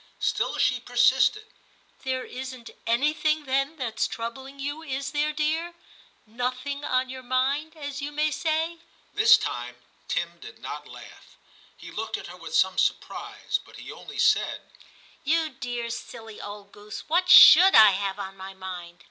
[0.17, 1.45] Still she persisted.
[1.75, 5.75] * There isn't anything, then, that's troubling you, is there, dear,—
[6.25, 8.79] nothing on your mind, as you may say
[9.13, 9.75] }'This time
[10.07, 11.37] Tim did not laugh;
[11.77, 14.71] he looked at her with some surprise, but he only said,
[15.23, 18.97] *You dear silly old goose, what should I have on my mind